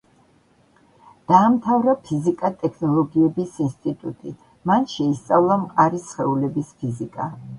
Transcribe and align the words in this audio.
დაამთავრა 1.31 1.93
ფიზიკა-ტექნოლოგიების 2.07 3.59
ინსტიტუტი; 3.65 4.33
მან 4.71 4.89
შეისწავლა 4.95 5.59
მყარი 5.67 6.03
სხეულების 6.09 6.75
ფიზიკა. 6.81 7.29